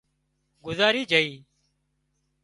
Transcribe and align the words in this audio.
گذاري 0.63 1.03
جھئي 1.11 1.31